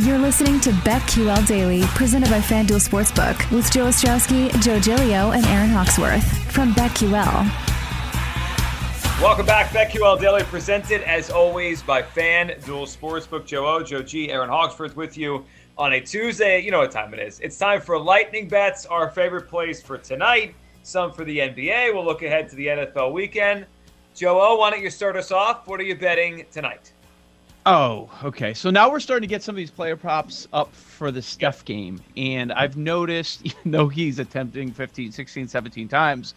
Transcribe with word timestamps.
You're 0.00 0.18
listening 0.18 0.58
to 0.62 0.70
BetQL 0.70 1.46
Daily, 1.46 1.82
presented 1.94 2.28
by 2.28 2.40
FanDuel 2.40 2.82
Sportsbook, 2.82 3.48
with 3.52 3.70
Joe 3.70 3.84
Ostrowski, 3.84 4.50
Joe 4.60 4.80
Giglio, 4.80 5.30
and 5.30 5.46
Aaron 5.46 5.68
Hawksworth 5.68 6.26
from 6.50 6.74
BetQL. 6.74 7.48
Welcome 9.22 9.46
back, 9.46 9.68
BetQL 9.68 10.20
Daily, 10.20 10.42
presented 10.42 11.02
as 11.02 11.30
always 11.30 11.80
by 11.80 12.02
FanDuel 12.02 12.88
Sportsbook. 12.88 13.46
Joe 13.46 13.68
O, 13.68 13.84
Joe 13.84 14.02
G, 14.02 14.32
Aaron 14.32 14.48
Hawksworth 14.48 14.96
with 14.96 15.16
you 15.16 15.44
on 15.78 15.92
a 15.92 16.00
Tuesday. 16.00 16.58
You 16.58 16.72
know 16.72 16.80
what 16.80 16.90
time 16.90 17.14
it 17.14 17.20
is. 17.20 17.38
It's 17.38 17.56
time 17.56 17.80
for 17.80 17.96
lightning 17.96 18.48
bets, 18.48 18.86
our 18.86 19.08
favorite 19.10 19.46
place 19.46 19.80
for 19.80 19.96
tonight, 19.96 20.56
some 20.82 21.12
for 21.12 21.24
the 21.24 21.38
NBA. 21.38 21.94
We'll 21.94 22.04
look 22.04 22.24
ahead 22.24 22.48
to 22.48 22.56
the 22.56 22.66
NFL 22.66 23.12
weekend. 23.12 23.64
Joe 24.12 24.40
O, 24.42 24.56
why 24.56 24.70
don't 24.72 24.82
you 24.82 24.90
start 24.90 25.14
us 25.14 25.30
off? 25.30 25.68
What 25.68 25.78
are 25.78 25.84
you 25.84 25.94
betting 25.94 26.46
tonight? 26.50 26.90
Oh, 27.66 28.10
okay. 28.22 28.52
So 28.52 28.68
now 28.70 28.90
we're 28.90 29.00
starting 29.00 29.26
to 29.26 29.32
get 29.32 29.42
some 29.42 29.54
of 29.54 29.56
these 29.56 29.70
player 29.70 29.96
props 29.96 30.46
up 30.52 30.74
for 30.74 31.10
the 31.10 31.22
Steph 31.22 31.64
game. 31.64 31.98
And 32.16 32.52
I've 32.52 32.76
noticed, 32.76 33.40
even 33.44 33.70
though 33.70 33.88
he's 33.88 34.18
attempting 34.18 34.70
15, 34.72 35.12
16, 35.12 35.48
17 35.48 35.88
times, 35.88 36.34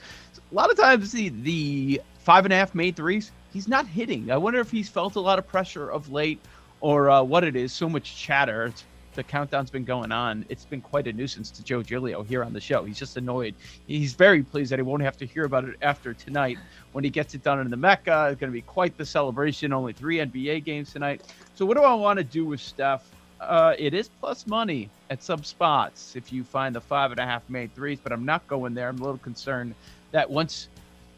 a 0.51 0.55
lot 0.55 0.71
of 0.71 0.77
times 0.77 1.11
the, 1.11 1.29
the 1.29 2.01
five 2.19 2.45
and 2.45 2.53
a 2.53 2.55
half 2.55 2.73
made 2.73 2.95
threes, 2.95 3.31
he's 3.51 3.67
not 3.67 3.85
hitting. 3.87 4.31
I 4.31 4.37
wonder 4.37 4.59
if 4.61 4.71
he's 4.71 4.87
felt 4.87 5.15
a 5.15 5.19
lot 5.19 5.37
of 5.37 5.45
pressure 5.47 5.89
of 5.89 6.09
late 6.09 6.39
or 6.79 7.09
uh, 7.09 7.23
what 7.23 7.43
it 7.43 7.57
is. 7.57 7.73
So 7.73 7.89
much 7.89 8.15
chatter. 8.15 8.67
It's 8.67 8.85
the 9.17 9.23
countdown's 9.23 9.71
been 9.71 9.83
going 9.83 10.13
on. 10.13 10.45
It's 10.47 10.63
been 10.63 10.79
quite 10.79 11.07
a 11.07 11.11
nuisance 11.11 11.51
to 11.51 11.63
Joe 11.63 11.83
Giglio 11.83 12.23
here 12.23 12.43
on 12.43 12.53
the 12.53 12.61
show. 12.61 12.85
He's 12.85 12.99
just 12.99 13.17
annoyed. 13.17 13.55
He's 13.87 14.13
very 14.13 14.43
pleased 14.43 14.71
that 14.71 14.79
he 14.79 14.83
won't 14.83 15.01
have 15.01 15.17
to 15.17 15.25
hear 15.25 15.43
about 15.43 15.65
it 15.65 15.75
after 15.81 16.13
tonight 16.13 16.57
when 16.93 17.03
he 17.03 17.09
gets 17.09 17.33
it 17.33 17.43
done 17.43 17.59
in 17.59 17.69
the 17.69 17.75
Mecca. 17.75 18.29
It's 18.31 18.39
going 18.39 18.51
to 18.51 18.53
be 18.53 18.61
quite 18.61 18.95
the 18.95 19.05
celebration. 19.05 19.73
Only 19.73 19.91
three 19.91 20.17
NBA 20.17 20.63
games 20.63 20.93
tonight. 20.93 21.23
So, 21.55 21.65
what 21.65 21.75
do 21.75 21.83
I 21.83 21.95
want 21.95 22.17
to 22.17 22.23
do 22.23 22.45
with 22.45 22.61
Steph? 22.61 23.09
Uh, 23.41 23.73
it 23.77 23.93
is 23.93 24.07
plus 24.07 24.47
money 24.47 24.89
at 25.09 25.21
some 25.21 25.43
spots 25.43 26.15
if 26.15 26.31
you 26.31 26.43
find 26.43 26.75
the 26.75 26.81
five 26.81 27.11
and 27.11 27.19
a 27.19 27.25
half 27.25 27.47
made 27.49 27.73
threes, 27.75 27.99
but 28.01 28.11
I'm 28.11 28.25
not 28.25 28.47
going 28.47 28.73
there. 28.73 28.87
I'm 28.87 28.99
a 28.99 29.03
little 29.03 29.17
concerned 29.17 29.75
that 30.11 30.29
once 30.29 30.69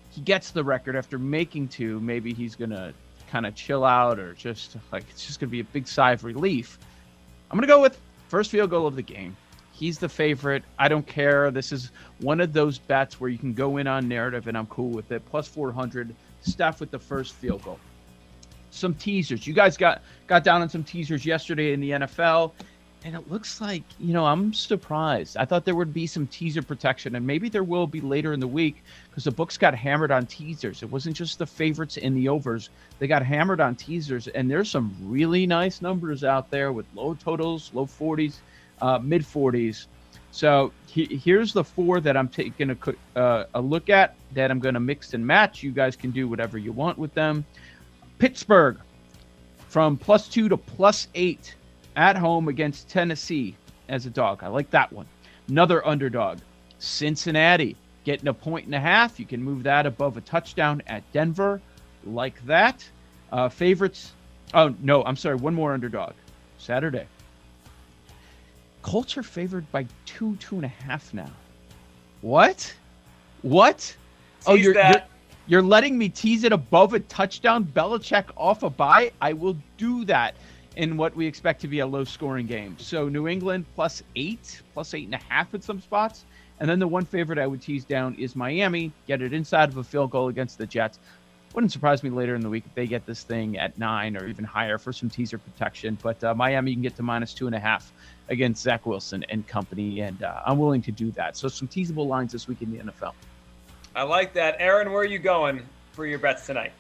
he 0.10 0.22
gets 0.22 0.52
the 0.52 0.64
record 0.64 0.96
after 0.96 1.20
making 1.20 1.68
two, 1.68 2.00
maybe 2.00 2.34
he's 2.34 2.56
going 2.56 2.72
to 2.72 2.94
kind 3.30 3.46
of 3.46 3.56
chill 3.56 3.86
out 3.86 4.20
or 4.20 4.34
just 4.34 4.78
like 4.92 5.04
it's 5.10 5.26
just 5.26 5.40
going 5.40 5.50
to 5.50 5.52
be 5.52 5.60
a 5.60 5.66
big 5.66 5.88
sigh 5.88 6.14
of 6.14 6.24
relief. 6.24 6.80
I'm 7.50 7.58
going 7.58 7.68
to 7.68 7.74
go 7.74 7.82
with 7.82 8.00
first 8.28 8.52
field 8.52 8.70
goal 8.70 8.86
of 8.86 8.96
the 8.96 9.02
game. 9.02 9.36
He's 9.72 9.98
the 9.98 10.10
favorite. 10.10 10.64
I 10.78 10.88
don't 10.88 11.08
care. 11.08 11.50
This 11.52 11.72
is 11.72 11.92
one 12.20 12.42
of 12.42 12.54
those 12.54 12.78
bets 12.78 13.20
where 13.20 13.30
you 13.30 13.38
can 13.38 13.54
go 13.54 13.78
in 13.78 13.88
on 13.88 14.08
narrative, 14.08 14.48
and 14.48 14.58
I'm 14.58 14.68
cool 14.68 14.90
with 14.90 15.12
it. 15.12 15.26
Plus 15.26 15.48
400. 15.48 16.14
Steph 16.42 16.80
with 16.80 16.92
the 16.92 17.00
first 17.00 17.34
field 17.34 17.64
goal. 17.64 17.80
Some 18.72 18.94
teasers. 18.94 19.48
You 19.48 19.54
guys 19.54 19.78
got 19.78 20.02
got 20.28 20.44
down 20.44 20.62
on 20.62 20.70
some 20.70 20.84
teasers 20.84 21.26
yesterday 21.26 21.74
in 21.74 21.80
the 21.80 21.92
NFL, 21.92 22.52
and 23.04 23.16
it 23.16 23.32
looks 23.32 23.62
like 23.62 23.84
you 24.00 24.14
know 24.14 24.26
I'm 24.26 24.54
surprised. 24.54 25.38
I 25.38 25.46
thought 25.46 25.66
there 25.66 25.76
would 25.76 25.94
be 25.94 26.08
some 26.08 26.28
teaser 26.28 26.62
protection, 26.62 27.16
and 27.16 27.26
maybe 27.26 27.50
there 27.50 27.64
will 27.64 27.88
be 27.88 28.02
later 28.02 28.34
in 28.34 28.40
the 28.40 28.48
week 28.48 28.84
because 29.10 29.24
the 29.24 29.32
books 29.32 29.58
got 29.58 29.74
hammered 29.74 30.12
on 30.12 30.26
teasers. 30.26 30.84
It 30.84 30.92
wasn't 30.92 31.16
just 31.16 31.40
the 31.40 31.46
favorites 31.46 31.98
and 31.98 32.16
the 32.16 32.28
overs; 32.30 32.70
they 33.00 33.08
got 33.08 33.24
hammered 33.24 33.62
on 33.62 33.76
teasers, 33.76 34.28
and 34.28 34.50
there's 34.50 34.70
some 34.70 34.96
really 35.02 35.48
nice 35.48 35.82
numbers 35.82 36.24
out 36.24 36.50
there 36.50 36.72
with 36.72 36.86
low 36.94 37.14
totals, 37.16 37.72
low 37.74 37.86
40s, 37.86 38.36
uh, 38.82 39.00
mid 39.02 39.24
40s. 39.24 39.86
So 40.32 40.72
he, 40.88 41.06
here's 41.06 41.54
the 41.54 41.64
four 41.64 42.00
that 42.02 42.16
I'm 42.16 42.28
taking 42.28 42.70
a, 42.70 43.20
uh, 43.20 43.46
a 43.54 43.62
look 43.62 43.90
at 43.90 44.16
that 44.34 44.52
I'm 44.52 44.60
going 44.60 44.76
to 44.76 44.80
mix 44.80 45.14
and 45.14 45.26
match. 45.26 45.64
You 45.64 45.72
guys 45.72 45.96
can 45.96 46.12
do 46.12 46.28
whatever 46.28 46.58
you 46.58 46.72
want 46.72 46.98
with 46.98 47.14
them. 47.14 47.46
Pittsburgh 48.20 48.78
from 49.70 49.98
plus 49.98 50.28
two 50.28 50.50
to 50.50 50.58
plus 50.58 51.08
eight 51.16 51.56
at 51.96 52.16
home 52.16 52.48
against 52.48 52.90
Tennessee 52.90 53.56
as 53.88 54.06
a 54.06 54.10
dog. 54.10 54.44
I 54.44 54.48
like 54.48 54.70
that 54.72 54.92
one. 54.92 55.06
Another 55.48 55.86
underdog, 55.86 56.40
Cincinnati, 56.78 57.76
getting 58.04 58.28
a 58.28 58.34
point 58.34 58.66
and 58.66 58.76
a 58.76 58.80
half. 58.80 59.20
You 59.20 59.26
can 59.26 59.44
move 59.44 59.64
that 59.64 59.86
above 59.86 60.18
a 60.18 60.22
touchdown 60.22 60.82
at 60.88 61.04
Denver, 61.12 61.62
like 62.06 62.44
that. 62.46 62.88
Uh, 63.32 63.50
favorites. 63.50 64.14
Oh 64.54 64.74
no, 64.82 65.04
I'm 65.04 65.16
sorry. 65.16 65.36
One 65.36 65.54
more 65.54 65.74
underdog. 65.74 66.14
Saturday. 66.58 67.08
Colts 68.82 69.18
are 69.18 69.24
favored 69.24 69.70
by 69.72 69.86
two, 70.06 70.36
two 70.38 70.56
and 70.56 70.66
a 70.66 70.70
half 70.70 71.14
now. 71.14 71.30
What? 72.22 72.74
What? 73.42 73.78
Tease 73.78 74.48
oh, 74.48 74.54
you're, 74.56 74.74
you're 74.74 75.04
you're 75.48 75.64
letting 75.64 75.98
me 75.98 76.10
tease 76.10 76.44
it 76.44 76.52
above 76.52 76.94
a 76.94 77.00
touchdown. 77.00 77.66
Belichick 77.66 78.26
off 78.38 78.64
a 78.64 78.70
bye. 78.70 79.12
I 79.20 79.34
will 79.34 79.58
do 79.78 80.06
that 80.06 80.36
in 80.80 80.96
what 80.96 81.14
we 81.14 81.28
expect 81.28 81.60
to 81.60 81.68
be 81.68 81.80
a 81.80 81.86
low 81.86 82.06
scoring 82.06 82.48
game. 82.48 82.74
So 82.80 83.10
New 83.10 83.28
England 83.28 83.66
plus 83.76 84.02
eight, 84.16 84.62
plus 84.74 84.94
eight 84.94 85.04
and 85.04 85.14
a 85.14 85.20
half 85.28 85.54
at 85.54 85.62
some 85.62 85.82
spots. 85.82 86.24
And 86.62 86.70
then 86.70 86.80
the 86.80 86.88
one 86.88 87.04
favorite 87.04 87.38
I 87.38 87.48
would 87.48 87.62
tease 87.62 87.84
down 87.84 88.16
is 88.16 88.34
Miami. 88.34 88.94
Get 89.06 89.22
it 89.22 89.34
inside 89.34 89.68
of 89.68 89.76
a 89.76 89.84
field 89.84 90.12
goal 90.12 90.30
against 90.30 90.58
the 90.58 90.66
Jets. 90.66 90.98
Wouldn't 91.54 91.74
surprise 91.74 92.02
me 92.02 92.10
later 92.10 92.34
in 92.34 92.40
the 92.40 92.50
week 92.50 92.64
if 92.66 92.74
they 92.76 92.88
get 92.88 93.06
this 93.06 93.24
thing 93.24 93.58
at 93.58 93.78
nine 93.78 94.16
or 94.16 94.26
even 94.28 94.46
higher 94.46 94.78
for 94.78 94.94
some 94.94 95.10
teaser 95.10 95.38
protection. 95.38 95.98
But 96.02 96.24
uh, 96.24 96.34
Miami, 96.34 96.72
you 96.72 96.78
can 96.78 96.84
get 96.84 96.96
to 96.96 97.04
minus 97.04 97.34
two 97.34 97.48
and 97.48 97.56
a 97.56 97.60
half 97.60 97.92
against 98.30 98.64
Zach 98.64 98.86
Wilson 98.86 99.26
and 99.28 99.46
company. 99.48 100.00
And 100.00 100.24
uh, 100.24 100.44
I'm 100.46 100.58
willing 100.58 100.82
to 100.84 100.94
do 100.94 101.12
that. 101.12 101.36
So 101.36 101.50
some 101.50 101.68
teasable 101.68 102.08
lines 102.08 102.32
this 102.32 102.48
week 102.48 102.62
in 102.62 102.72
the 102.72 102.78
NFL. 102.78 103.12
I 103.98 104.04
like 104.04 104.32
that. 104.34 104.56
Aaron, 104.60 104.94
where 104.94 105.02
are 105.02 105.06
you 105.06 105.20
going 105.20 105.62
for 105.92 106.06
your 106.06 106.20
bets 106.20 106.46
tonight? 106.46 106.72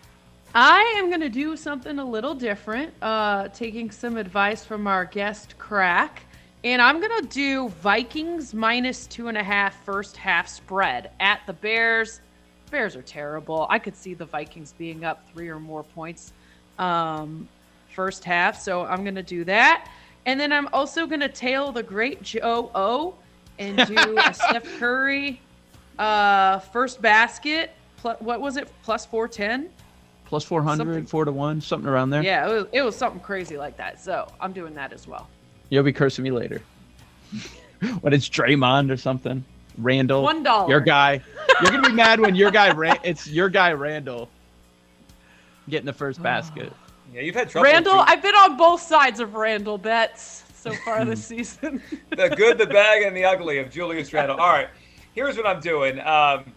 I 0.53 0.95
am 0.97 1.09
going 1.09 1.21
to 1.21 1.29
do 1.29 1.55
something 1.55 1.99
a 1.99 2.05
little 2.05 2.33
different, 2.33 2.91
uh, 3.03 3.49
taking 3.49 3.91
some 3.91 4.17
advice 4.17 4.65
from 4.65 4.87
our 4.87 5.05
guest, 5.05 5.55
Crack. 5.59 6.23
And 6.63 6.81
I'm 6.81 6.99
going 6.99 7.21
to 7.21 7.27
do 7.27 7.69
Vikings 7.69 8.53
minus 8.53 9.05
two 9.05 9.27
and 9.27 9.37
a 9.37 9.43
half 9.43 9.85
first 9.85 10.17
half 10.17 10.47
spread 10.47 11.11
at 11.19 11.41
the 11.45 11.53
Bears. 11.53 12.19
Bears 12.71 12.95
are 12.95 13.03
terrible. 13.03 13.67
I 13.69 13.77
could 13.77 13.95
see 13.95 14.15
the 14.15 14.25
Vikings 14.25 14.73
being 14.77 15.05
up 15.05 15.23
three 15.31 15.49
or 15.49 15.59
more 15.59 15.83
points 15.83 16.33
um, 16.79 17.47
first 17.93 18.23
half. 18.23 18.59
So 18.59 18.85
I'm 18.85 19.03
going 19.03 19.15
to 19.15 19.23
do 19.23 19.43
that. 19.45 19.87
And 20.25 20.39
then 20.39 20.51
I'm 20.51 20.67
also 20.73 21.05
going 21.05 21.21
to 21.21 21.29
tail 21.29 21.71
the 21.71 21.83
great 21.83 22.23
Joe 22.23 22.71
O 22.73 23.13
and 23.59 23.77
do 23.87 24.17
a 24.17 24.33
Steph 24.33 24.79
Curry 24.79 25.39
uh, 25.99 26.59
first 26.59 27.01
basket. 27.03 27.71
Pl- 27.97 28.17
what 28.19 28.41
was 28.41 28.57
it? 28.57 28.67
Plus 28.83 29.05
410? 29.05 29.69
Plus 30.29 30.43
400, 30.43 30.77
Something- 30.77 31.05
four 31.07 31.25
to 31.25 31.31
one, 31.31 31.59
something 31.59 31.89
around 31.89 32.11
there. 32.11 32.21
Yeah, 32.21 32.47
it 32.47 32.53
was, 32.53 32.65
it 32.71 32.81
was 32.83 32.95
something 32.95 33.19
crazy 33.19 33.57
like 33.57 33.75
that. 33.77 33.99
So 33.99 34.31
I'm 34.39 34.53
doing 34.53 34.75
that 34.75 34.93
as 34.93 35.07
well. 35.07 35.27
You'll 35.69 35.81
be 35.83 35.91
cursing 35.91 36.23
me 36.23 36.29
later. 36.29 36.61
when 38.01 38.13
it's 38.13 38.29
Draymond 38.29 38.91
or 38.91 38.97
something. 38.97 39.43
Randle. 39.79 40.21
One 40.21 40.43
dollar. 40.43 40.69
Your 40.69 40.81
guy. 40.81 41.21
You're 41.61 41.71
gonna 41.71 41.87
be 41.89 41.93
mad 41.95 42.19
when 42.19 42.35
your 42.35 42.51
guy 42.51 42.71
Ran- 42.71 42.99
it's 43.03 43.27
your 43.27 43.49
guy 43.49 43.71
Randle 43.73 44.29
getting 45.67 45.85
the 45.87 45.93
first 45.93 46.21
basket. 46.21 46.71
Yeah, 47.11 47.21
you've 47.21 47.33
had 47.33 47.49
trouble. 47.49 47.63
Randle, 47.63 47.93
too. 47.93 47.99
I've 48.05 48.21
been 48.21 48.35
on 48.35 48.55
both 48.55 48.83
sides 48.83 49.19
of 49.19 49.33
Randle 49.33 49.79
bets 49.79 50.43
so 50.53 50.71
far 50.85 51.03
this 51.05 51.25
season. 51.27 51.81
the 52.11 52.29
good, 52.29 52.59
the 52.59 52.67
bad, 52.67 53.01
and 53.01 53.17
the 53.17 53.25
ugly 53.25 53.57
of 53.57 53.71
Julius 53.71 54.13
Randle. 54.13 54.37
All 54.39 54.49
right, 54.51 54.67
here's 55.15 55.35
what 55.35 55.47
I'm 55.47 55.59
doing. 55.59 55.99
Um, 56.01 56.53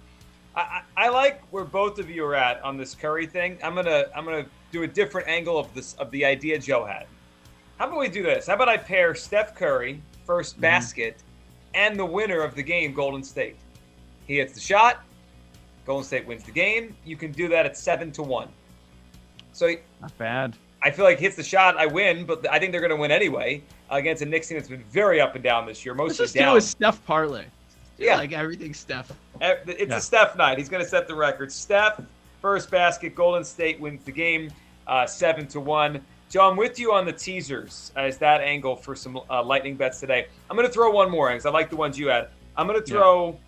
I, 0.55 0.83
I, 0.97 1.09
like 1.09 1.43
where 1.51 1.65
both 1.65 1.99
of 1.99 2.11
you 2.11 2.25
are 2.27 2.35
at 2.35 2.63
on 2.63 2.77
this 2.77 2.95
Curry 2.95 3.27
thing. 3.27 3.59
I'm 3.63 3.75
gonna 3.75 4.05
I'm 4.15 4.25
gonna 4.25 4.47
do 4.71 4.83
a 4.83 4.87
different 4.87 5.29
angle 5.29 5.59
of 5.59 5.73
this 5.75 5.95
of 5.95 6.11
the 6.11 6.25
idea 6.25 6.59
Joe 6.59 6.85
had. 6.85 7.07
How 7.79 7.87
about 7.87 7.99
we 7.99 8.09
do 8.09 8.23
this? 8.23 8.47
How 8.47 8.55
about 8.55 8.69
I 8.69 8.77
pair 8.77 9.15
Steph 9.15 9.55
Curry 9.55 10.01
first 10.27 10.55
mm-hmm. 10.55 10.63
basket 10.63 11.23
and 11.75 11.99
the 11.99 12.05
winner 12.05 12.41
of 12.43 12.55
the 12.55 12.63
game, 12.63 12.93
Golden 12.93 13.23
State. 13.23 13.57
He 14.27 14.37
hits 14.37 14.53
the 14.53 14.61
shot, 14.61 15.03
Golden 15.87 16.05
State 16.05 16.27
wins 16.27 16.45
the 16.45 16.53
game. 16.53 16.95
You 17.05 17.17
can 17.17 17.33
do 17.33 17.49
that 17.49 17.67
at 17.67 17.77
seven 17.77 18.13
to 18.13 18.23
one. 18.23 18.49
So 19.53 19.75
not 20.01 20.17
bad. 20.19 20.55
I 20.83 20.91
feel 20.91 21.05
like 21.05 21.19
hits 21.19 21.37
the 21.37 21.43
shot, 21.43 21.77
I 21.77 21.87
win, 21.87 22.25
but 22.25 22.49
I 22.51 22.59
think 22.59 22.73
they're 22.73 22.81
going 22.81 22.91
to 22.91 22.97
win 22.97 23.13
anyway 23.13 23.63
uh, 23.91 23.97
against 23.97 24.23
a 24.23 24.27
Knicks 24.27 24.49
team 24.49 24.59
that's 24.59 24.69
been 24.69 24.83
very 24.85 25.21
up 25.21 25.35
and 25.35 25.45
down 25.45 25.65
this 25.65 25.85
year, 25.85 25.95
mostly 25.95 26.09
Let's 26.09 26.19
just 26.19 26.35
down. 26.35 26.55
do 26.55 26.59
a 26.59 26.61
Steph 26.61 27.05
parlay. 27.07 27.45
Yeah. 27.99 28.17
like 28.17 28.33
everything 28.33 28.75
Steph. 28.75 29.13
It's 29.41 29.81
Yeah. 29.91 29.97
a 29.97 30.01
Steph 30.01 30.37
night. 30.37 30.59
He's 30.59 30.69
going 30.69 30.83
to 30.83 30.89
set 30.89 31.07
the 31.07 31.15
record. 31.15 31.53
Steph, 31.53 32.01
first 32.41 32.71
basket. 32.71 33.15
Golden 33.15 33.45
State 33.45 33.79
wins 33.81 34.05
the 34.05 34.13
game, 34.13 34.51
uh, 34.87 35.07
seven 35.07 35.47
to 35.49 35.61
one. 35.61 36.01
Joe, 36.31 36.49
I'm 36.51 36.57
with 36.57 36.79
you 36.79 36.93
on 36.95 37.05
the 37.05 37.13
teasers 37.13 37.93
as 37.95 38.17
that 38.19 38.41
angle 38.41 38.75
for 38.75 38.95
some 38.97 39.21
uh, 39.29 39.43
lightning 39.43 39.77
bets 39.77 40.01
today. 40.01 40.27
I'm 40.49 40.57
going 40.57 40.67
to 40.67 40.73
throw 40.73 40.91
one 40.91 41.11
more 41.11 41.29
because 41.29 41.45
I 41.45 41.51
like 41.51 41.69
the 41.71 41.77
ones 41.77 41.99
you 41.99 42.09
had. 42.09 42.29
I'm 42.57 42.67
going 42.67 42.81
to 42.81 42.87
throw. 42.87 43.39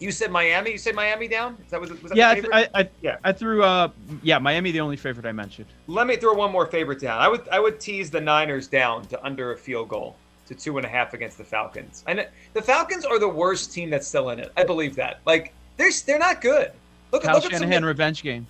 You 0.00 0.10
said 0.10 0.32
Miami. 0.32 0.72
You 0.72 0.78
said 0.78 0.96
Miami 0.96 1.28
down. 1.28 1.56
Is 1.64 1.70
that 1.70 1.80
was, 1.80 1.90
was 1.90 2.10
that 2.10 2.16
Yeah, 2.16 2.30
I, 2.30 2.34
the 2.34 2.42
favorite? 2.42 2.70
I, 2.74 2.80
I, 2.80 2.88
Yeah. 3.00 3.16
I 3.22 3.32
threw. 3.32 3.62
Uh, 3.62 3.88
yeah, 4.24 4.38
Miami, 4.38 4.72
the 4.72 4.80
only 4.80 4.96
favorite 4.96 5.24
I 5.24 5.30
mentioned. 5.32 5.66
Let 5.86 6.08
me 6.08 6.16
throw 6.16 6.34
one 6.34 6.50
more 6.50 6.66
favorite 6.66 6.98
down. 7.00 7.20
I 7.20 7.28
would 7.28 7.48
I 7.48 7.60
would 7.60 7.78
tease 7.78 8.10
the 8.10 8.20
Niners 8.20 8.66
down 8.66 9.06
to 9.06 9.24
under 9.24 9.52
a 9.52 9.56
field 9.56 9.88
goal 9.88 10.16
to 10.46 10.54
two 10.54 10.76
and 10.76 10.86
a 10.86 10.88
half 10.88 11.14
against 11.14 11.38
the 11.38 11.44
Falcons. 11.44 12.04
And 12.06 12.26
the 12.52 12.62
Falcons 12.62 13.04
are 13.04 13.18
the 13.18 13.28
worst 13.28 13.72
team 13.72 13.90
that's 13.90 14.06
still 14.06 14.30
in 14.30 14.38
it. 14.38 14.52
I 14.56 14.64
believe 14.64 14.94
that. 14.96 15.20
Like 15.24 15.52
they're 15.76 15.90
they're 16.06 16.18
not 16.18 16.40
good. 16.40 16.72
Look 17.12 17.24
at 17.24 17.26
Kyle 17.26 17.34
look 17.36 17.52
at 17.52 17.58
some 17.60 17.84
revenge 17.84 18.22
game. 18.22 18.46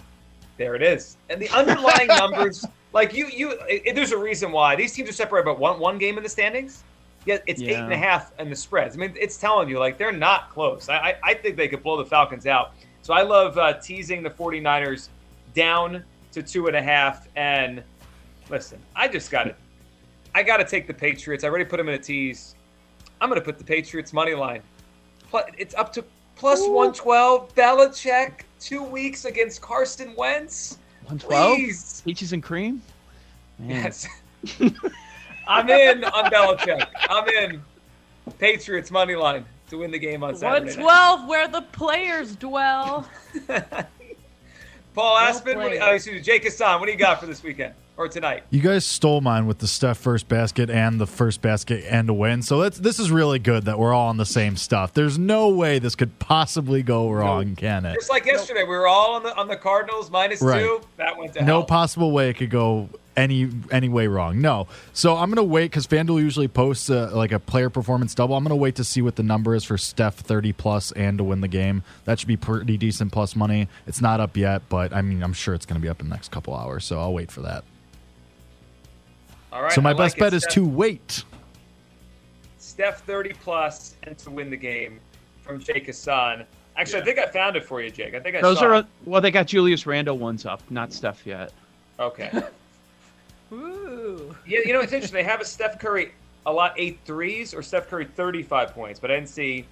There 0.56 0.75
it 0.75 0.82
is. 0.82 1.17
And 1.31 1.41
the 1.41 1.49
underlying 1.50 2.06
numbers, 2.08 2.64
like 2.93 3.12
you, 3.14 3.26
you, 3.26 3.58
it, 3.69 3.94
there's 3.94 4.12
a 4.12 4.17
reason 4.19 4.52
why 4.52 4.76
these 4.76 4.93
teams 4.93 5.08
are 5.08 5.12
separated 5.12 5.46
by 5.46 5.52
one 5.52 5.79
one 5.81 5.99
game 5.99 6.17
in 6.17 6.23
the 6.23 6.29
standings. 6.29 6.82
Yet 7.26 7.43
it's 7.46 7.62
eight 7.62 7.75
and 7.75 7.91
Yeah. 7.91 7.96
half 7.96 8.38
in 8.38 8.50
the 8.50 8.56
spreads. 8.56 8.96
I 8.96 8.99
mean, 8.99 9.14
it's 9.19 9.37
telling 9.38 9.69
you 9.69 9.79
like 9.79 9.96
they're 9.99 10.12
not 10.12 10.50
close. 10.50 10.88
I, 10.88 10.96
I, 10.96 11.17
I 11.23 11.35
think 11.35 11.56
they 11.56 11.69
could 11.69 11.82
blow 11.82 11.96
the 11.96 12.05
Falcons 12.05 12.46
out. 12.46 12.73
So 13.02 13.14
I 13.14 13.23
love 13.23 13.56
uh, 13.58 13.75
teasing 13.75 14.23
the 14.23 14.31
49ers 14.31 15.08
down 15.55 16.05
to 16.32 16.43
two 16.43 16.67
and 16.67 16.76
a 16.76 16.82
half. 16.82 17.29
And 17.37 17.82
listen, 18.50 18.79
I 18.94 19.08
just 19.08 19.31
got 19.31 19.46
it. 19.46 19.56
I 20.34 20.42
got 20.42 20.56
to 20.56 20.64
take 20.64 20.86
the 20.86 20.94
Patriots. 20.94 21.44
I 21.44 21.48
already 21.48 21.64
put 21.64 21.76
them 21.76 21.88
in 21.88 21.94
a 21.94 21.98
tease. 21.98 22.54
I'm 23.20 23.28
going 23.28 23.40
to 23.40 23.44
put 23.44 23.58
the 23.58 23.64
Patriots 23.64 24.12
money 24.12 24.34
line. 24.34 24.62
It's 25.56 25.75
up 25.75 25.92
to 25.94 26.04
plus 26.36 26.60
112. 26.60 27.54
Belichick, 27.54 28.40
two 28.60 28.82
weeks 28.82 29.25
against 29.25 29.60
Carson 29.62 30.14
Wentz. 30.16 30.78
112? 31.04 31.56
Please. 31.56 32.02
Peaches 32.04 32.32
and 32.32 32.42
cream? 32.42 32.82
Man. 33.58 33.70
Yes. 33.70 34.08
I'm 35.48 35.69
in 35.69 36.04
on 36.04 36.31
Belichick. 36.31 36.86
I'm 37.08 37.28
in. 37.28 37.62
Patriots 38.38 38.90
money 38.90 39.14
line 39.14 39.44
to 39.69 39.78
win 39.78 39.90
the 39.90 39.98
game 39.98 40.25
on 40.25 40.34
Saturday. 40.34 40.75
night. 40.76 40.82
112, 40.82 41.28
where 41.28 41.46
the 41.46 41.60
players 41.60 42.36
dwell. 42.36 43.06
Paul 44.94 45.14
Well 45.14 45.16
Aspen, 45.19 45.58
what 45.58 45.69
do 45.69 45.75
you, 45.75 45.81
played. 45.81 45.90
oh, 45.90 45.94
excuse 45.94 46.16
me, 46.16 46.22
Jake 46.22 46.44
Asman, 46.44 46.81
what 46.81 46.86
do 46.86 46.92
you 46.92 46.98
got 46.98 47.20
for 47.20 47.26
this 47.26 47.42
weekend 47.42 47.75
or 47.96 48.08
tonight? 48.08 48.44
You 48.50 48.61
guys 48.61 48.85
stole 48.85 49.20
mine 49.20 49.46
with 49.46 49.58
the 49.58 49.67
Steph 49.67 49.99
first 49.99 50.29
basket 50.29 50.70
and 50.70 51.00
the 51.00 51.06
first 51.06 51.41
basket 51.43 51.85
and 51.88 52.08
a 52.08 52.14
win. 52.14 52.43
So 52.43 52.61
that's 52.61 52.79
this 52.79 52.99
is 52.99 53.11
really 53.11 53.38
good 53.38 53.64
that 53.64 53.79
we're 53.79 53.93
all 53.93 54.08
on 54.08 54.17
the 54.17 54.26
same 54.26 54.56
stuff. 54.56 54.93
There's 54.93 55.19
no 55.19 55.49
way 55.49 55.79
this 55.79 55.94
could 55.94 56.19
possibly 56.19 56.82
go 56.82 57.11
wrong, 57.11 57.56
can 57.56 57.85
it? 57.87 57.94
Just 57.94 58.11
like 58.11 58.26
yesterday, 58.26 58.62
we 58.62 58.69
were 58.70 58.87
all 58.87 59.14
on 59.14 59.23
the 59.23 59.37
on 59.37 59.49
the 59.49 59.56
Cardinals 59.56 60.11
minus 60.11 60.41
Right. 60.43 60.61
two. 60.62 60.81
That 60.96 61.17
went 61.19 61.35
to 61.35 61.41
No 61.44 61.58
hell. 61.58 61.64
possible 61.64 62.11
way 62.12 62.31
it 62.31 62.35
could 62.35 62.50
go 62.50 62.88
any 63.17 63.49
any 63.70 63.88
way 63.88 64.08
wrong. 64.08 64.41
No. 64.41 64.67
So 64.93 65.17
I'm 65.17 65.31
gonna 65.31 65.44
wait 65.44 65.70
because 65.70 65.87
FanDuel 65.87 66.20
usually 66.20 66.49
posts 66.49 66.88
a, 66.91 67.11
like 67.14 67.31
a 67.31 67.38
player 67.38 67.70
performance 67.70 68.12
double. 68.12 68.35
I'm 68.35 68.43
gonna 68.43 68.56
wait 68.56 68.75
to 68.75 68.82
see 68.82 69.02
what 69.02 69.14
the 69.14 69.23
number 69.23 69.55
is 69.55 69.62
for 69.62 69.79
Steph 69.79 70.17
30 70.17 70.52
plus 70.52 70.91
and 70.93 71.19
to 71.19 71.25
win 71.25 71.41
the 71.41 71.46
game. 71.46 71.85
That 72.06 72.19
should 72.19 72.26
be 72.26 72.37
pretty 72.37 72.76
decent 72.76 73.12
plus 73.12 73.37
money. 73.37 73.69
It's 73.87 74.00
not 74.00 74.19
up 74.19 74.37
yet, 74.37 74.62
but 74.69 74.93
I 74.93 75.00
mean 75.00 75.23
I'm 75.23 75.32
sure 75.32 75.55
it's 75.55 75.64
gonna 75.64 75.79
be 75.79 75.88
up 75.88 76.00
in 76.00 76.08
the 76.08 76.14
next 76.14 76.32
couple 76.32 76.56
hours. 76.56 76.85
So 76.85 76.99
I'll 76.99 77.14
wait 77.14 77.31
for 77.31 77.41
that. 77.43 77.62
All 79.55 79.62
right. 79.62 79.73
so 79.73 79.81
my 79.81 79.91
I 79.91 79.95
best 79.95 80.17
it. 80.17 80.21
bet 80.21 80.35
is 80.35 80.43
Steph- 80.43 80.55
to 80.55 80.67
wait. 80.67 81.25
Steph 82.59 83.03
30 83.05 83.33
plus 83.35 83.95
and 84.03 84.19
to 84.19 84.31
win 84.31 84.51
the 84.51 84.56
game 84.56 84.99
from 85.43 85.61
Jake 85.61 85.87
Asman. 85.87 86.45
Actually, 86.77 87.03
I 87.03 87.05
think 87.05 87.19
I 87.21 87.27
found 87.27 87.55
it 87.55 87.65
for 87.65 87.81
you, 87.81 87.89
Jake. 87.91 88.15
I 88.15 88.21
think 88.21 88.35
I 88.37 88.41
Those 88.41 88.59
saw 88.59 88.65
are 88.67 88.75
it. 88.81 88.87
well, 89.05 89.21
they 89.21 89.31
got 89.31 89.47
Julius 89.47 89.87
Randle 89.87 90.19
ones 90.19 90.45
up, 90.45 90.61
not 90.71 90.93
Steph 90.93 91.25
yet. 91.25 91.53
Okay. 92.01 92.33
Ooh. 93.53 94.35
Yeah, 94.45 94.59
you 94.65 94.73
know, 94.73 94.81
it's 94.81 94.93
interesting. 94.93 95.15
They 95.17 95.23
have 95.23 95.41
a 95.41 95.45
Steph 95.45 95.79
Curry 95.79 96.12
a 96.47 96.53
lot 96.53 96.75
eight 96.77 96.99
threes 97.05 97.55
or 97.55 97.62
Steph 97.62 97.89
Curry 97.89 98.05
35 98.06 98.73
points, 98.75 98.99
but 98.99 99.11
I 99.11 99.15
didn't 99.15 99.29
see 99.29 99.67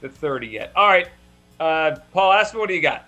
the 0.00 0.08
30 0.08 0.46
yet. 0.46 0.72
All 0.74 0.88
right. 0.88 1.08
Uh, 1.60 1.96
Paul, 2.12 2.32
ask 2.32 2.54
me 2.54 2.60
what 2.60 2.68
do 2.68 2.74
you 2.74 2.80
got? 2.80 3.04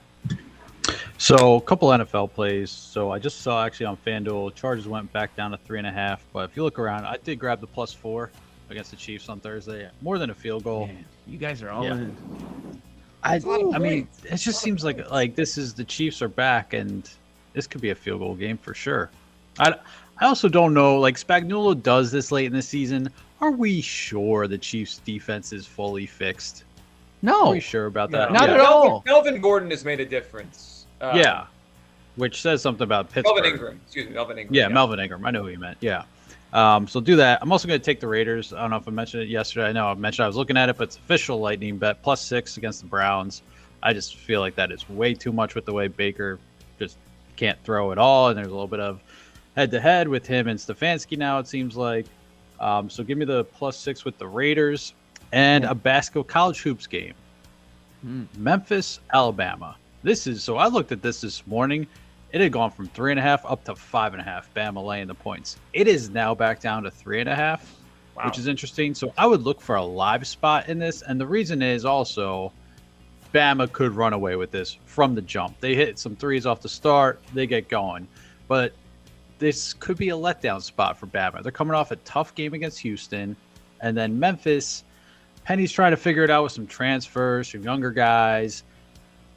So 1.22 1.54
a 1.54 1.60
couple 1.60 1.88
NFL 1.90 2.32
plays. 2.34 2.72
So 2.72 3.12
I 3.12 3.20
just 3.20 3.42
saw 3.42 3.64
actually 3.64 3.86
on 3.86 3.96
FanDuel, 3.96 4.56
Chargers 4.56 4.88
went 4.88 5.12
back 5.12 5.36
down 5.36 5.52
to 5.52 5.56
three 5.56 5.78
and 5.78 5.86
a 5.86 5.92
half. 5.92 6.26
But 6.32 6.50
if 6.50 6.56
you 6.56 6.64
look 6.64 6.80
around, 6.80 7.04
I 7.06 7.16
did 7.22 7.38
grab 7.38 7.60
the 7.60 7.66
plus 7.68 7.92
four 7.92 8.32
against 8.70 8.90
the 8.90 8.96
Chiefs 8.96 9.28
on 9.28 9.38
Thursday. 9.38 9.88
More 10.00 10.18
than 10.18 10.30
a 10.30 10.34
field 10.34 10.64
goal. 10.64 10.88
Man, 10.88 11.04
you 11.28 11.38
guys 11.38 11.62
are 11.62 11.70
all 11.70 11.84
Yeah. 11.84 11.92
in. 11.92 12.16
I, 13.22 13.36
a 13.36 13.38
lot 13.38 13.62
of 13.62 13.74
I 13.76 13.78
mean, 13.78 14.08
it 14.24 14.38
just 14.38 14.60
seems 14.60 14.82
like 14.82 15.08
like 15.12 15.36
this 15.36 15.56
is 15.56 15.74
the 15.74 15.84
Chiefs 15.84 16.22
are 16.22 16.28
back, 16.28 16.72
and 16.72 17.08
this 17.52 17.68
could 17.68 17.80
be 17.80 17.90
a 17.90 17.94
field 17.94 18.18
goal 18.18 18.34
game 18.34 18.58
for 18.58 18.74
sure. 18.74 19.08
I, 19.60 19.76
I 20.20 20.26
also 20.26 20.48
don't 20.48 20.74
know. 20.74 20.98
Like 20.98 21.14
Spagnuolo 21.14 21.80
does 21.80 22.10
this 22.10 22.32
late 22.32 22.46
in 22.46 22.52
the 22.52 22.62
season. 22.62 23.08
Are 23.40 23.52
we 23.52 23.80
sure 23.80 24.48
the 24.48 24.58
Chiefs' 24.58 24.98
defense 24.98 25.52
is 25.52 25.68
fully 25.68 26.06
fixed? 26.06 26.64
No, 27.22 27.42
Are 27.42 27.44
No, 27.44 27.50
we 27.52 27.60
sure 27.60 27.86
about 27.86 28.10
No. 28.10 28.18
that? 28.18 28.32
Not 28.32 28.48
yeah. 28.48 28.54
at 28.54 28.60
all. 28.60 29.04
Melvin, 29.06 29.30
Melvin 29.30 29.40
Gordon 29.40 29.70
has 29.70 29.84
made 29.84 30.00
a 30.00 30.04
difference. 30.04 30.71
Uh, 31.02 31.12
Yeah, 31.16 31.46
which 32.16 32.40
says 32.40 32.62
something 32.62 32.84
about 32.84 33.10
Pittsburgh. 33.10 33.34
Melvin 33.36 33.52
Ingram. 33.52 33.80
Excuse 33.84 34.06
me, 34.08 34.14
Melvin 34.14 34.38
Ingram. 34.38 34.54
Yeah, 34.54 34.68
Melvin 34.68 35.00
Ingram. 35.00 35.24
I 35.26 35.30
know 35.30 35.42
who 35.42 35.48
you 35.48 35.58
meant. 35.58 35.78
Yeah. 35.80 36.04
Um, 36.52 36.86
so 36.86 37.00
do 37.00 37.16
that. 37.16 37.38
I'm 37.42 37.50
also 37.50 37.66
going 37.66 37.80
to 37.80 37.84
take 37.84 37.98
the 38.00 38.06
Raiders. 38.08 38.52
I 38.52 38.60
don't 38.60 38.70
know 38.70 38.76
if 38.76 38.86
I 38.86 38.90
mentioned 38.90 39.22
it 39.22 39.28
yesterday. 39.30 39.68
I 39.68 39.72
know 39.72 39.86
I 39.88 39.94
mentioned 39.94 40.24
I 40.24 40.26
was 40.26 40.36
looking 40.36 40.56
at 40.56 40.68
it, 40.68 40.76
but 40.76 40.84
it's 40.84 40.96
official 40.96 41.40
lightning 41.40 41.78
bet 41.78 42.02
plus 42.02 42.20
six 42.22 42.56
against 42.58 42.80
the 42.82 42.86
Browns. 42.86 43.42
I 43.82 43.92
just 43.94 44.16
feel 44.16 44.40
like 44.40 44.54
that 44.56 44.70
is 44.70 44.88
way 44.88 45.14
too 45.14 45.32
much 45.32 45.54
with 45.54 45.64
the 45.64 45.72
way 45.72 45.88
Baker 45.88 46.38
just 46.78 46.98
can't 47.36 47.58
throw 47.64 47.90
at 47.90 47.98
all, 47.98 48.28
and 48.28 48.36
there's 48.36 48.48
a 48.48 48.50
little 48.50 48.68
bit 48.68 48.80
of 48.80 49.00
head 49.56 49.70
to 49.70 49.80
head 49.80 50.06
with 50.08 50.26
him 50.26 50.46
and 50.46 50.58
Stefanski 50.58 51.16
now. 51.16 51.38
It 51.38 51.48
seems 51.48 51.76
like. 51.76 52.06
Um, 52.60 52.88
so 52.88 53.02
give 53.02 53.18
me 53.18 53.24
the 53.24 53.44
plus 53.44 53.76
six 53.76 54.04
with 54.04 54.18
the 54.18 54.28
Raiders 54.28 54.92
and 55.32 55.64
a 55.64 55.74
basketball 55.74 56.22
college 56.22 56.60
hoops 56.60 56.86
game. 56.86 57.14
Hmm. 58.02 58.24
Memphis, 58.36 59.00
Alabama. 59.12 59.76
This 60.02 60.26
is 60.26 60.42
so 60.42 60.56
I 60.56 60.66
looked 60.68 60.92
at 60.92 61.02
this 61.02 61.20
this 61.20 61.46
morning. 61.46 61.86
It 62.32 62.40
had 62.40 62.50
gone 62.52 62.70
from 62.70 62.88
three 62.88 63.10
and 63.12 63.20
a 63.20 63.22
half 63.22 63.44
up 63.44 63.64
to 63.64 63.76
five 63.76 64.14
and 64.14 64.20
a 64.20 64.24
half. 64.24 64.52
Bama 64.54 64.84
laying 64.84 65.06
the 65.06 65.14
points. 65.14 65.56
It 65.72 65.86
is 65.86 66.10
now 66.10 66.34
back 66.34 66.60
down 66.60 66.82
to 66.84 66.90
three 66.90 67.20
and 67.20 67.28
a 67.28 67.34
half, 67.34 67.76
Wow. 68.16 68.24
which 68.26 68.38
is 68.38 68.46
interesting. 68.46 68.94
So 68.94 69.12
I 69.18 69.26
would 69.26 69.42
look 69.42 69.60
for 69.60 69.76
a 69.76 69.84
live 69.84 70.26
spot 70.26 70.68
in 70.68 70.78
this, 70.78 71.02
and 71.02 71.20
the 71.20 71.26
reason 71.26 71.62
is 71.62 71.84
also 71.84 72.52
Bama 73.34 73.70
could 73.70 73.92
run 73.92 74.12
away 74.12 74.36
with 74.36 74.50
this 74.50 74.76
from 74.86 75.14
the 75.14 75.22
jump. 75.22 75.60
They 75.60 75.74
hit 75.74 75.98
some 75.98 76.16
threes 76.16 76.46
off 76.46 76.60
the 76.62 76.68
start, 76.68 77.20
they 77.32 77.46
get 77.46 77.68
going, 77.68 78.08
but 78.48 78.72
this 79.38 79.72
could 79.74 79.96
be 79.96 80.10
a 80.10 80.16
letdown 80.16 80.60
spot 80.62 80.98
for 80.98 81.06
Bama. 81.06 81.42
They're 81.42 81.52
coming 81.52 81.74
off 81.74 81.90
a 81.90 81.96
tough 81.96 82.34
game 82.34 82.54
against 82.54 82.78
Houston, 82.80 83.36
and 83.80 83.96
then 83.96 84.18
Memphis. 84.18 84.84
Penny's 85.44 85.72
trying 85.72 85.90
to 85.90 85.96
figure 85.96 86.22
it 86.22 86.30
out 86.30 86.44
with 86.44 86.52
some 86.52 86.66
transfers, 86.66 87.50
some 87.50 87.62
younger 87.62 87.90
guys. 87.90 88.62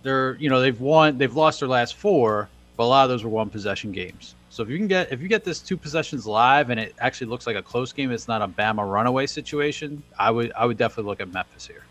They're, 0.06 0.36
you 0.36 0.52
know, 0.52 0.62
they've 0.62 0.80
won, 0.80 1.18
they've 1.18 1.36
lost 1.36 1.62
their 1.62 1.68
last 1.68 1.96
four, 1.96 2.48
but 2.78 2.84
a 2.84 2.86
lot 2.86 3.06
of 3.06 3.10
those 3.10 3.24
were 3.24 3.32
one 3.32 3.50
possession 3.50 3.92
games. 3.92 4.36
So 4.52 4.62
if 4.62 4.70
you 4.70 4.78
can 4.78 4.86
get, 4.86 5.12
if 5.12 5.20
you 5.20 5.28
get 5.28 5.44
this 5.44 5.60
two 5.60 5.76
possessions 5.76 6.28
live 6.28 6.70
and 6.70 6.80
it 6.80 6.94
actually 7.00 7.26
looks 7.26 7.48
like 7.48 7.56
a 7.56 7.62
close 7.64 7.92
game, 7.92 8.12
it's 8.12 8.28
not 8.28 8.44
a 8.44 8.48
Bama 8.48 8.88
runaway 8.88 9.26
situation. 9.26 10.04
I 10.20 10.30
would, 10.30 10.52
I 10.56 10.68
would 10.68 10.78
definitely 10.78 11.10
look 11.10 11.22
at 11.22 11.34
Memphis 11.34 11.66
here. 11.66 11.86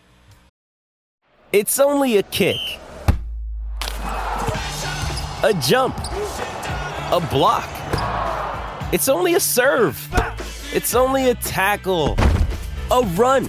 It's 1.50 1.80
only 1.80 2.18
a 2.18 2.22
kick, 2.22 2.60
a 5.42 5.52
jump, 5.60 5.98
a 5.98 7.26
block. 7.32 7.68
It's 8.92 9.08
only 9.08 9.34
a 9.34 9.40
serve. 9.40 9.98
It's 10.72 10.94
only 10.94 11.30
a 11.30 11.34
tackle, 11.34 12.14
a 12.92 13.02
run. 13.16 13.46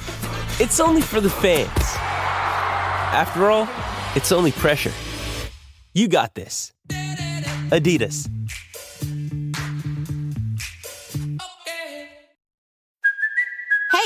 It's 0.59 0.79
only 0.79 1.01
for 1.01 1.21
the 1.21 1.29
fans. 1.29 1.69
After 3.13 3.51
all, 3.51 3.69
it's 4.15 4.31
only 4.31 4.51
pressure. 4.51 4.93
You 5.93 6.07
got 6.07 6.35
this. 6.35 6.73
Adidas. 7.71 8.29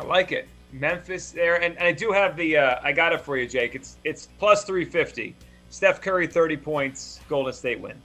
I 0.00 0.04
like 0.04 0.32
it. 0.32 0.48
Memphis 0.72 1.30
there, 1.32 1.56
and, 1.60 1.76
and 1.76 1.86
I 1.86 1.92
do 1.92 2.12
have 2.12 2.36
the. 2.36 2.56
Uh, 2.56 2.80
I 2.82 2.92
got 2.92 3.12
it 3.12 3.20
for 3.20 3.36
you, 3.36 3.46
Jake. 3.46 3.74
It's 3.74 3.98
it's 4.04 4.28
plus 4.38 4.64
three 4.64 4.84
fifty. 4.84 5.34
Steph 5.68 6.00
Curry 6.00 6.26
thirty 6.26 6.56
points. 6.56 7.20
Golden 7.28 7.52
State 7.52 7.80
win. 7.80 8.00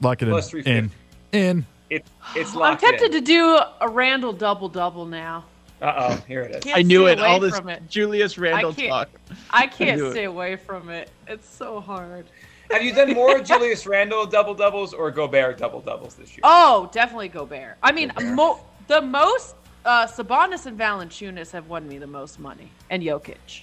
Lock 0.00 0.20
it 0.22 0.28
Plus 0.28 0.46
in. 0.52 0.62
350. 0.62 1.38
In. 1.38 1.40
In. 1.58 1.66
It 1.90 2.06
it's 2.34 2.56
I'm 2.56 2.76
tempted 2.78 3.06
in. 3.14 3.20
to 3.20 3.20
do 3.20 3.60
a 3.80 3.88
Randle 3.88 4.32
double 4.32 4.68
double 4.68 5.04
now. 5.06 5.44
Uh 5.80 5.92
oh, 6.18 6.24
here 6.26 6.42
it 6.42 6.64
is. 6.64 6.72
I 6.74 6.82
knew 6.82 7.06
it. 7.06 7.20
All 7.20 7.38
this 7.38 7.56
from 7.56 7.68
it. 7.68 7.88
Julius 7.88 8.38
Randle 8.38 8.72
can't- 8.72 8.88
talk. 8.88 9.08
I 9.50 9.66
can't 9.66 9.98
knew 10.00 10.06
it. 10.08 10.12
stay 10.12 10.24
away 10.24 10.56
from 10.56 10.88
it. 10.88 11.10
It's 11.28 11.48
so 11.48 11.80
hard. 11.80 12.26
Have 12.70 12.82
you 12.82 12.94
done 12.94 13.12
more 13.12 13.38
Julius 13.40 13.86
Randle 13.86 14.24
double 14.24 14.54
doubles 14.54 14.94
or 14.94 15.10
Gobert 15.10 15.58
double 15.58 15.80
doubles 15.80 16.14
this 16.14 16.30
year? 16.30 16.40
Oh, 16.42 16.88
definitely 16.92 17.28
Gobert. 17.28 17.76
I 17.82 17.92
mean, 17.92 18.12
mo- 18.34 18.60
the 18.86 19.02
most 19.02 19.56
uh, 19.84 20.06
Sabonis 20.06 20.66
and 20.66 20.78
Valanciunas 20.78 21.50
have 21.52 21.68
won 21.68 21.88
me 21.88 21.98
the 21.98 22.06
most 22.06 22.38
money, 22.38 22.68
and 22.90 23.02
Jokic. 23.02 23.62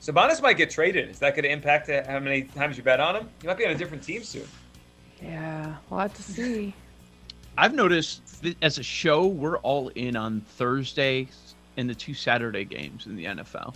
Sabonis 0.00 0.40
might 0.42 0.56
get 0.56 0.70
traded. 0.70 1.10
Is 1.10 1.18
that 1.18 1.34
going 1.34 1.44
to 1.44 1.50
impact 1.50 1.88
how 1.88 2.18
many 2.20 2.42
times 2.42 2.76
you 2.76 2.82
bet 2.82 3.00
on 3.00 3.16
him? 3.16 3.28
He 3.40 3.46
might 3.46 3.58
be 3.58 3.64
on 3.66 3.72
a 3.72 3.76
different 3.76 4.02
team 4.02 4.22
soon. 4.22 4.46
Yeah, 5.22 5.76
we'll 5.90 6.00
have 6.00 6.14
to 6.14 6.22
see. 6.22 6.74
I've 7.58 7.74
noticed 7.74 8.42
that 8.42 8.56
as 8.62 8.78
a 8.78 8.82
show, 8.82 9.26
we're 9.26 9.58
all 9.58 9.88
in 9.88 10.14
on 10.16 10.42
Thursday 10.42 11.28
and 11.76 11.88
the 11.88 11.94
two 11.94 12.14
Saturday 12.14 12.64
games 12.64 13.06
in 13.06 13.16
the 13.16 13.24
NFL. 13.24 13.74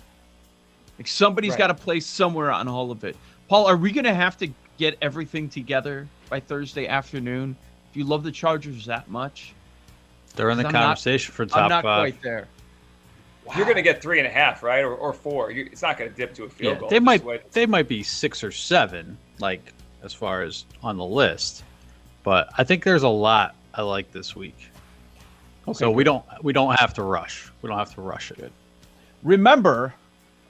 Like 0.98 1.06
somebody's 1.08 1.52
Right. 1.52 1.58
got 1.60 1.66
to 1.68 1.74
play 1.74 2.00
somewhere 2.00 2.50
on 2.52 2.68
all 2.68 2.90
of 2.90 3.04
it. 3.04 3.16
Paul, 3.48 3.66
are 3.66 3.76
we 3.76 3.90
going 3.90 4.04
to 4.04 4.14
have 4.14 4.36
to 4.38 4.50
get 4.78 4.98
everything 5.00 5.48
together 5.48 6.06
by 6.28 6.40
Thursday 6.40 6.86
afternoon? 6.86 7.56
If 7.90 7.96
you 7.96 8.04
love 8.04 8.22
the 8.22 8.30
Chargers 8.30 8.84
that 8.86 9.08
much, 9.08 9.54
They're 10.36 10.50
in 10.50 10.58
the 10.58 10.66
I'm 10.66 10.72
not- 10.72 10.82
conversation 10.84 11.32
for 11.34 11.46
top 11.46 11.58
I'm 11.58 11.68
not 11.68 11.82
five. 11.84 12.12
quite 12.12 12.22
there. 12.22 12.48
You're 13.56 13.64
going 13.64 13.76
to 13.76 13.82
get 13.82 14.00
three 14.00 14.18
and 14.18 14.28
a 14.28 14.30
half, 14.30 14.62
right, 14.62 14.84
or, 14.84 14.94
or 14.94 15.12
four. 15.12 15.50
You, 15.50 15.68
it's 15.72 15.82
not 15.82 15.98
going 15.98 16.08
to 16.08 16.16
dip 16.16 16.34
to 16.34 16.44
a 16.44 16.48
field 16.48 16.74
Yeah, 16.74 16.80
goal. 16.80 16.88
they 16.88 17.00
might 17.00 17.24
wait. 17.24 17.50
they 17.50 17.66
might 17.66 17.88
be 17.88 18.04
six 18.04 18.44
or 18.44 18.52
seven, 18.52 19.18
like 19.40 19.72
as 20.04 20.14
far 20.14 20.42
as 20.42 20.64
on 20.84 20.96
the 20.96 21.04
list. 21.04 21.64
But 22.22 22.50
I 22.56 22.62
think 22.62 22.84
there's 22.84 23.02
a 23.02 23.08
lot 23.08 23.56
I 23.74 23.82
like 23.82 24.12
this 24.12 24.36
week. 24.36 24.56
so 25.72 25.90
we 25.90 26.04
don't 26.04 26.24
we 26.42 26.52
don't 26.52 26.78
have 26.78 26.94
to 26.94 27.02
rush. 27.02 27.50
We 27.62 27.68
don't 27.68 27.78
have 27.78 27.92
to 27.96 28.02
rush 28.02 28.30
it. 28.30 28.52
Remember, 29.24 29.94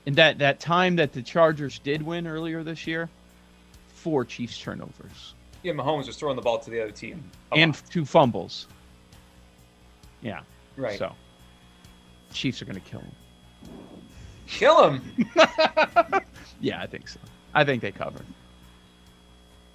in 0.04 0.14
that 0.14 0.38
that 0.40 0.60
time 0.60 0.96
that 0.96 1.12
the 1.14 1.22
Chargers 1.22 1.78
did 1.78 2.02
win 2.02 2.26
earlier 2.26 2.62
this 2.62 2.86
year, 2.86 3.08
four 3.94 4.26
Chiefs 4.26 4.58
turnovers 4.60 5.32
Yeah, 5.62 5.72
Mahomes 5.72 6.06
was 6.06 6.16
throwing 6.16 6.36
the 6.36 6.42
ball 6.42 6.58
to 6.58 6.68
the 6.70 6.82
other 6.82 6.92
team. 6.92 7.22
a 7.52 7.54
and 7.56 7.74
two 7.90 8.04
fumbles. 8.04 8.66
Yeah. 10.22 10.40
right. 10.76 10.98
So, 10.98 11.12
Chiefs 12.32 12.60
are 12.62 12.64
going 12.64 12.80
to 12.80 12.88
kill 12.88 13.00
him. 13.00 13.12
Kill 14.46 14.90
him. 14.90 15.02
Yeah, 16.62 16.82
I 16.82 16.86
think 16.86 17.08
so. 17.08 17.18
I 17.54 17.64
think 17.64 17.80
they 17.80 17.90
cover. 17.90 18.20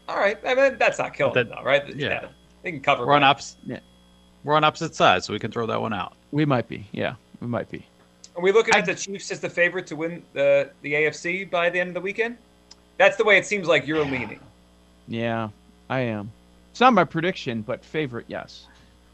All 0.07 0.17
right. 0.17 0.37
I 0.45 0.53
mean, 0.53 0.77
that's 0.77 0.99
not 0.99 1.15
killing 1.15 1.33
That- 1.33 1.49
them, 1.49 1.57
though, 1.57 1.63
right? 1.65 1.95
yeah. 1.95 2.27
They 2.61 2.71
can 2.71 2.79
cover. 2.81 3.05
We're 3.07 3.13
on 3.13 3.21
by- 3.21 3.27
opposite 3.27 3.57
Yeah. 3.65 3.79
we're 4.43 4.53
on 4.55 4.63
opposite 4.63 4.93
sides, 4.93 5.25
so 5.25 5.33
we 5.33 5.39
can 5.39 5.51
throw 5.51 5.65
that 5.65 5.81
one 5.81 5.93
out. 5.93 6.13
We 6.31 6.45
might 6.45 6.67
be. 6.67 6.85
Yeah, 6.91 7.15
we 7.41 7.47
might 7.47 7.69
be. 7.71 7.85
Are 8.35 8.41
we 8.41 8.51
looking 8.51 8.75
at 8.75 8.85
the 8.85 8.93
Chiefs 8.93 9.31
as 9.31 9.39
the 9.39 9.49
favorite 9.49 9.87
to 9.87 9.95
win 9.95 10.21
the 10.33 10.69
the 10.83 10.93
AFC 10.93 11.49
by 11.49 11.69
the 11.71 11.79
end 11.79 11.89
of 11.89 11.93
the 11.95 12.01
weekend? 12.01 12.37
That's 12.97 13.17
the 13.17 13.23
way 13.23 13.37
it 13.37 13.45
seems 13.47 13.67
like 13.67 13.87
you're 13.87 14.03
leaning. 14.05 14.39
Yeah, 15.07 15.49
I 15.89 16.01
am. 16.01 16.31
It's 16.71 16.79
not 16.81 16.93
my 16.93 17.03
prediction, 17.03 17.61
but 17.63 17.83
favorite, 17.83 18.25
yes. 18.27 18.67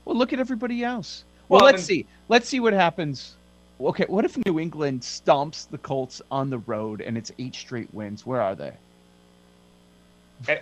Well, 0.06 0.16
look 0.16 0.34
at 0.34 0.40
everybody 0.40 0.84
else. 0.84 1.24
Well, 1.50 1.60
Well, 1.60 1.66
let's 1.66 1.82
then- 1.88 1.98
see. 1.98 2.06
Let's 2.30 2.48
see 2.48 2.60
what 2.60 2.74
happens. 2.74 3.36
Okay, 3.80 4.06
what 4.08 4.26
if 4.26 4.38
New 4.46 4.60
England 4.60 5.02
stomps 5.02 5.68
the 5.70 5.78
Colts 5.80 6.22
on 6.30 6.50
the 6.50 6.60
road 6.60 7.02
and 7.02 7.18
it's 7.18 7.32
eight 7.40 7.56
straight 7.56 7.92
wins? 7.94 8.26
Where 8.26 8.42
are 8.42 8.56
they? 8.56 8.74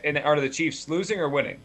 And 0.03 0.17
are 0.17 0.39
the 0.39 0.49
Chiefs 0.49 0.87
losing 0.89 1.19
or 1.19 1.29
winning? 1.29 1.59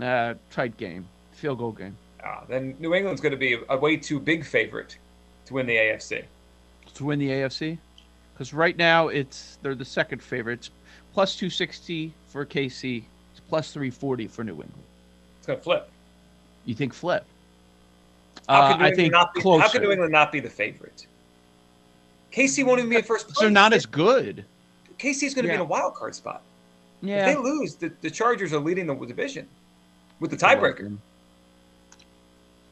Uh, 0.00 0.34
tight 0.50 0.76
game, 0.76 1.06
field 1.32 1.58
goal 1.58 1.72
game. 1.72 1.96
Ah, 2.24 2.42
then 2.48 2.74
New 2.80 2.94
England's 2.94 3.20
going 3.20 3.32
to 3.32 3.38
be 3.38 3.58
a, 3.68 3.76
way 3.76 3.96
too 3.96 4.18
big 4.18 4.44
favorite 4.44 4.96
to 5.46 5.54
win 5.54 5.66
the 5.66 5.76
AFC. 5.76 6.24
to 6.94 7.04
win 7.04 7.18
the 7.18 7.28
AFC? 7.28 7.78
Because 8.34 8.52
right 8.52 8.76
now 8.76 9.08
it's 9.08 9.58
they're 9.62 9.74
the 9.74 9.84
second 9.84 10.20
favorites, 10.22 10.70
plus 11.14 11.36
two 11.36 11.48
sixty 11.50 12.12
for 12.28 12.44
KC, 12.44 13.04
it's 13.32 13.40
plus 13.48 13.72
three 13.72 13.90
forty 13.90 14.26
for 14.26 14.44
New 14.44 14.52
England. 14.52 14.72
It's 15.38 15.46
going 15.46 15.58
to 15.58 15.62
flip. 15.62 15.90
You 16.66 16.74
think 16.74 16.92
flip? 16.92 17.24
How 18.48 18.54
Uh, 18.62 18.68
could 18.68 18.78
New 18.78 18.84
I 18.84 18.88
England 18.88 18.96
think 18.96 19.12
not 19.12 19.34
be, 19.34 19.40
closer. 19.40 19.62
How 19.62 19.68
could 19.70 19.82
New 19.82 19.90
England 19.92 20.12
not 20.12 20.30
be 20.32 20.40
the 20.40 20.50
favorite? 20.50 21.06
KC 22.32 22.64
won't 22.64 22.78
even 22.78 22.90
be 22.90 22.96
in 22.96 23.02
first 23.02 23.26
place. 23.28 23.38
They're 23.38 23.48
not 23.50 23.72
as 23.72 23.86
good. 23.86 24.44
KC's 24.98 25.32
going 25.34 25.44
to 25.44 25.48
be 25.48 25.54
in 25.54 25.60
a 25.60 25.64
wild 25.64 25.94
card 25.94 26.14
spot. 26.14 26.42
Yeah. 27.02 27.26
If 27.28 27.36
they 27.36 27.42
lose, 27.42 27.74
the, 27.76 27.90
the 28.02 28.10
Chargers 28.10 28.52
are 28.52 28.58
leading 28.58 28.86
the 28.86 28.94
division 28.94 29.48
with 30.20 30.30
the 30.30 30.36
tiebreaker. 30.36 30.96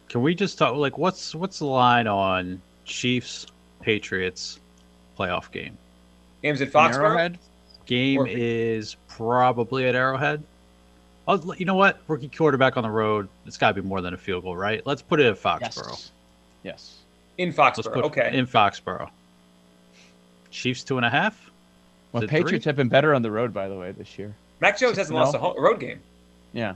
Can 0.08 0.22
we 0.22 0.34
just 0.34 0.58
talk 0.58 0.76
like 0.76 0.96
what's 0.96 1.34
what's 1.34 1.58
the 1.58 1.66
line 1.66 2.06
on 2.06 2.60
Chiefs 2.84 3.46
Patriots 3.80 4.60
playoff 5.18 5.50
game? 5.50 5.76
Games 6.42 6.60
at 6.60 6.68
In 6.68 6.72
Foxborough. 6.72 6.94
Arrowhead? 7.10 7.38
Game 7.86 8.20
Or- 8.20 8.28
is 8.28 8.96
probably 9.08 9.86
at 9.86 9.94
Arrowhead. 9.94 10.42
Oh, 11.26 11.54
you 11.54 11.64
know 11.64 11.74
what? 11.74 12.00
Rookie 12.06 12.28
quarterback 12.28 12.76
on 12.76 12.82
the 12.82 12.90
road. 12.90 13.28
It's 13.46 13.56
got 13.56 13.74
to 13.74 13.82
be 13.82 13.86
more 13.86 14.00
than 14.00 14.12
a 14.12 14.18
field 14.18 14.44
goal, 14.44 14.56
right? 14.56 14.84
Let's 14.86 15.02
put 15.02 15.20
it 15.20 15.26
at 15.26 15.36
Foxborough. 15.38 15.88
Yes. 15.90 16.12
Yes. 16.62 16.98
In 17.38 17.54
Let's 17.56 17.80
Foxborough. 17.80 18.02
Okay. 18.04 18.30
in 18.36 18.46
Foxborough. 18.46 19.10
Chiefs 20.50 20.84
two 20.84 20.96
and 20.98 21.06
a 21.06 21.10
half. 21.10 21.50
Well, 22.12 22.22
it 22.22 22.30
three? 22.30 22.42
Patriots 22.42 22.64
have 22.66 22.76
been 22.76 22.88
better 22.88 23.14
on 23.14 23.22
the 23.22 23.30
road, 23.30 23.52
by 23.52 23.68
the 23.68 23.74
way, 23.76 23.92
this 23.92 24.18
year. 24.18 24.34
Mac 24.60 24.78
Jones 24.78 24.96
hasn't 24.98 25.16
No. 25.16 25.24
lost 25.24 25.34
a, 25.34 25.38
home, 25.38 25.60
road 25.60 25.80
game. 25.80 26.00
Yeah. 26.52 26.74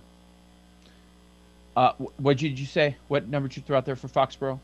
Uh, 1.76 1.92
what 2.16 2.38
did 2.38 2.58
you 2.58 2.66
say? 2.66 2.96
What 3.06 3.28
number 3.28 3.48
did 3.48 3.58
you 3.58 3.62
throw 3.62 3.76
out 3.78 3.84
there 3.84 3.94
for 3.96 4.08
Foxborough? 4.08 4.58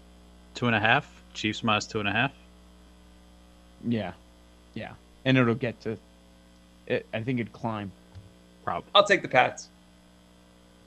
Two 0.55 0.67
and 0.67 0.75
a 0.75 0.81
half. 0.81 1.09
Chiefs 1.33 1.63
minus 1.63 1.87
two 1.87 2.01
and 2.01 2.09
a 2.09 2.13
half. 2.13 2.33
Yeah, 3.87 4.13
yeah, 4.75 4.93
and 5.25 5.37
it'll 5.37 5.55
get 5.55 5.81
to. 5.83 5.99
It, 6.87 7.07
I 7.13 7.23
think 7.23 7.39
it'd 7.39 7.53
climb. 7.53 7.93
Probably 8.65 8.89
I'll 8.95 9.05
take 9.05 9.23
the 9.23 9.29
Pats. 9.29 9.69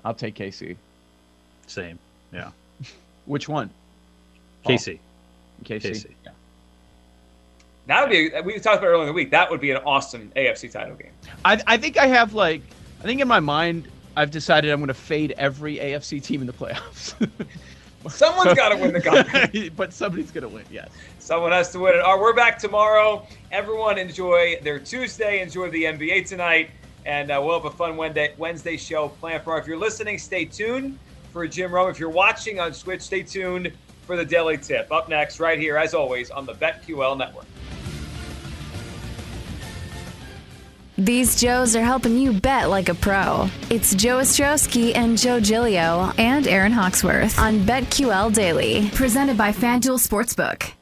I'll 0.06 0.14
take 0.14 0.36
KC. 0.36 0.76
same. 1.68 2.00
Yeah. 2.34 2.52
Which 3.26 3.50
one? 3.50 3.70
Paul. 4.64 4.74
Casey. 4.74 5.00
KC. 5.64 5.92
KC. 5.92 6.12
Yeah. 6.26 6.32
That 7.88 8.02
would 8.02 8.12
be. 8.12 8.30
We 8.42 8.60
talked 8.60 8.80
about 8.80 8.88
earlier 8.88 9.04
in 9.04 9.08
the 9.08 9.14
week. 9.14 9.32
That 9.32 9.50
would 9.50 9.62
be 9.62 9.72
an 9.72 9.78
awesome 9.86 10.32
AFC 10.36 10.72
title 10.72 10.96
game. 10.96 11.12
I 11.46 11.62
I 11.66 11.78
think 11.78 11.98
I 11.98 12.08
have 12.08 12.34
like 12.34 12.62
I 13.00 13.04
think 13.04 13.22
in 13.22 13.28
my 13.28 13.40
mind 13.40 13.88
I've 14.18 14.32
decided 14.32 14.72
I'm 14.72 14.80
going 14.80 14.88
to 14.88 14.94
fade 14.94 15.34
every 15.38 15.78
AFC 15.78 16.22
team 16.22 16.42
in 16.42 16.48
the 16.48 16.54
playoffs. 16.54 17.14
Someone's 18.10 18.54
got 18.56 18.70
to 18.70 18.78
win 18.78 18.94
the 18.94 19.02
cup. 19.02 19.28
but 19.76 19.94
somebody's 19.94 20.32
going 20.32 20.44
to 20.44 20.50
win. 20.50 20.66
Yes. 20.72 20.90
Someone 21.20 21.52
has 21.52 21.72
to 21.72 21.80
win 21.80 21.94
it. 21.94 22.00
All 22.00 22.14
right, 22.14 22.22
we're 22.22 22.34
back 22.34 22.58
tomorrow. 22.58 23.28
Everyone 23.52 23.98
enjoy 23.98 24.60
their 24.64 24.80
Tuesday. 24.80 25.42
Enjoy 25.42 25.70
the 25.70 25.84
NBA 25.84 26.28
tonight. 26.28 26.72
And 27.08 27.32
uh, 27.32 27.42
we'll 27.44 27.56
have 27.56 27.66
a 27.66 27.76
fun 27.76 27.96
Wednesday, 27.96 28.34
Wednesday 28.38 28.76
show 28.76 29.08
planned 29.08 29.44
for. 29.44 29.58
If 29.58 29.66
you're 29.66 29.78
listening, 29.78 30.20
stay 30.20 30.44
tuned 30.44 31.00
for 31.32 31.48
Jim 31.48 31.72
Rome. 31.72 31.90
If 31.90 32.00
you're 32.00 32.10
watching 32.10 32.60
on 32.60 32.74
Switch, 32.74 33.02
stay 33.02 33.24
tuned 33.24 33.72
for 34.06 34.18
the 34.18 34.26
Daily 34.26 34.58
Tip. 34.58 34.92
Up 34.92 35.08
next, 35.08 35.40
right 35.40 35.58
here, 35.58 35.78
as 35.78 35.94
always, 35.94 36.30
on 36.30 36.46
the 36.46 36.54
BetQL 36.54 37.18
Network. 37.18 37.46
These 40.98 41.40
Joes 41.40 41.76
are 41.78 41.84
helping 41.84 42.18
you 42.18 42.34
bet 42.34 42.70
like 42.70 42.90
a 42.90 42.96
pro. 42.96 43.50
It's 43.70 43.96
Joe 43.96 44.18
Ostrowski 44.18 44.94
and 44.94 45.18
Joe 45.18 45.40
Giglio 45.40 46.12
and 46.18 46.46
Aaron 46.48 46.72
Hawksworth 46.74 47.40
on 47.40 47.60
BetQL 47.60 48.34
Daily, 48.34 48.90
presented 48.94 49.38
by 49.38 49.52
FanDuel 49.52 50.06
Sportsbook. 50.06 50.74